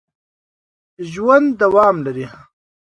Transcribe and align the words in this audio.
ژوند 1.11 1.47
دوام 1.61 1.95
لري 2.05 2.25